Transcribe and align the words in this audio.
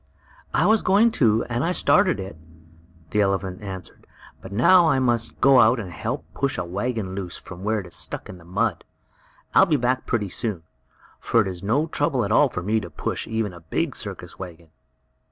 "I 0.51 0.65
was 0.65 0.81
going 0.81 1.11
to, 1.21 1.43
and 1.43 1.63
I 1.63 1.71
started 1.73 2.19
it," 2.19 2.35
the 3.11 3.21
elephant 3.21 3.61
answered, 3.61 4.07
"but 4.41 4.51
now 4.51 4.89
I 4.89 4.97
must 4.97 5.39
go 5.39 5.59
out 5.59 5.79
and 5.79 5.91
help 5.91 6.25
push 6.33 6.57
a 6.57 6.65
wagon 6.65 7.13
loose 7.13 7.37
from 7.37 7.63
where 7.63 7.81
it 7.81 7.85
is 7.85 7.93
stuck 7.95 8.27
in 8.27 8.39
the 8.39 8.43
mud. 8.43 8.83
I'll 9.53 9.67
be 9.67 9.77
back 9.77 10.07
pretty 10.07 10.29
soon, 10.29 10.63
for 11.19 11.41
it 11.41 11.47
is 11.47 11.61
no 11.61 11.85
trouble 11.85 12.25
at 12.25 12.31
all 12.31 12.49
for 12.49 12.63
me 12.63 12.79
to 12.79 12.89
push 12.89 13.27
even 13.27 13.53
a 13.53 13.59
big 13.59 13.95
circus 13.95 14.39
wagon." 14.39 14.69